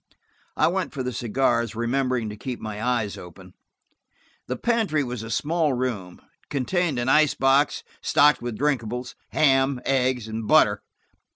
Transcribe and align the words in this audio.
I 0.57 0.67
went 0.67 0.93
for 0.95 1.03
the 1.03 1.13
cigars, 1.13 1.75
remembering 1.75 2.27
to 2.29 2.35
keep 2.35 2.59
my 2.59 2.81
eyes 2.83 3.19
open. 3.19 3.53
The 4.47 4.55
pantry 4.55 5.03
was 5.03 5.21
a 5.21 5.29
small 5.29 5.73
room: 5.73 6.19
it 6.41 6.49
contained 6.49 6.97
an 6.97 7.07
ice 7.07 7.35
box, 7.35 7.83
stocked 8.01 8.41
with 8.41 8.57
drinkables, 8.57 9.13
ham, 9.29 9.79
eggs 9.85 10.27
and 10.27 10.47
butter. 10.47 10.81